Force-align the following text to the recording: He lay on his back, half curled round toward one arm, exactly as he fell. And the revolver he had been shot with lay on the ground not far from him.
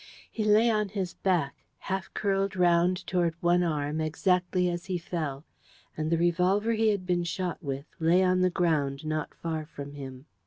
He 0.31 0.43
lay 0.43 0.67
on 0.71 0.89
his 0.89 1.13
back, 1.13 1.57
half 1.77 2.11
curled 2.15 2.55
round 2.55 3.05
toward 3.05 3.35
one 3.39 3.61
arm, 3.61 4.01
exactly 4.01 4.67
as 4.67 4.85
he 4.85 4.97
fell. 4.97 5.45
And 5.95 6.11
the 6.11 6.17
revolver 6.17 6.71
he 6.73 6.87
had 6.87 7.05
been 7.05 7.23
shot 7.23 7.61
with 7.61 7.85
lay 7.99 8.23
on 8.23 8.41
the 8.41 8.49
ground 8.49 9.05
not 9.05 9.35
far 9.35 9.63
from 9.63 9.93
him. 9.93 10.25